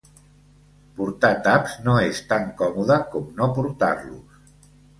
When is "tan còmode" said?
2.33-2.99